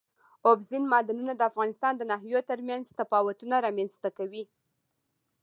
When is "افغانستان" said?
1.51-1.93